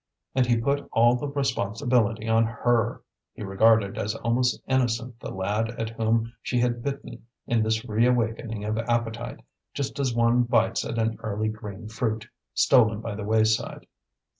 [0.33, 3.03] And he put all the responsibility on her,
[3.35, 8.65] he regarded as almost innocent the lad at whom she had bitten in this reawakening
[8.65, 9.41] of appetite,
[9.75, 13.85] just as one bites at an early green fruit, stolen by the wayside.